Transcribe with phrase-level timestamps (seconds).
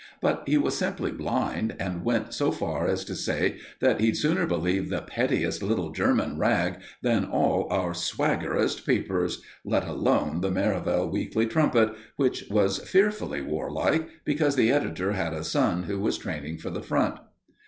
[0.19, 4.47] But he was simply blind, and went so far as to say that he'd sooner
[4.47, 11.07] believe the pettiest little German rag than all our swaggerest papers, let alone the Merivale
[11.07, 16.57] Weekly Trumpet, which was fearfully warlike, because the editor had a son who was training
[16.57, 17.19] for the Front.